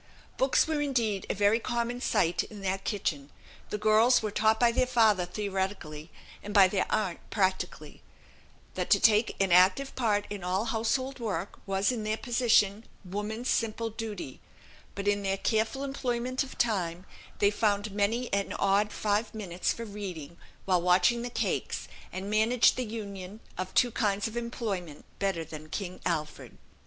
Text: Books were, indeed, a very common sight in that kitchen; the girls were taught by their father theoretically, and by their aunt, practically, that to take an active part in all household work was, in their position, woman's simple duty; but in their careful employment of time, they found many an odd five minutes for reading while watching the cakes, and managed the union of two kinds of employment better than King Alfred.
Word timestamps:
Books 0.35 0.65
were, 0.67 0.81
indeed, 0.81 1.27
a 1.29 1.35
very 1.35 1.59
common 1.59 2.01
sight 2.01 2.41
in 2.45 2.61
that 2.61 2.83
kitchen; 2.83 3.29
the 3.69 3.77
girls 3.77 4.23
were 4.23 4.31
taught 4.31 4.59
by 4.59 4.71
their 4.71 4.87
father 4.87 5.27
theoretically, 5.27 6.09
and 6.41 6.55
by 6.55 6.67
their 6.67 6.87
aunt, 6.91 7.19
practically, 7.29 8.01
that 8.73 8.89
to 8.89 8.99
take 8.99 9.35
an 9.39 9.51
active 9.51 9.95
part 9.95 10.25
in 10.31 10.43
all 10.43 10.65
household 10.65 11.19
work 11.19 11.59
was, 11.67 11.91
in 11.91 12.03
their 12.03 12.17
position, 12.17 12.83
woman's 13.05 13.47
simple 13.51 13.91
duty; 13.91 14.39
but 14.95 15.07
in 15.07 15.21
their 15.21 15.37
careful 15.37 15.83
employment 15.83 16.43
of 16.43 16.57
time, 16.57 17.05
they 17.37 17.51
found 17.51 17.91
many 17.91 18.27
an 18.33 18.53
odd 18.53 18.91
five 18.91 19.31
minutes 19.35 19.71
for 19.71 19.85
reading 19.85 20.35
while 20.65 20.81
watching 20.81 21.21
the 21.21 21.29
cakes, 21.29 21.87
and 22.11 22.27
managed 22.27 22.75
the 22.75 22.83
union 22.85 23.39
of 23.55 23.71
two 23.75 23.91
kinds 23.91 24.27
of 24.27 24.35
employment 24.35 25.05
better 25.19 25.43
than 25.45 25.69
King 25.69 26.01
Alfred. 26.07 26.57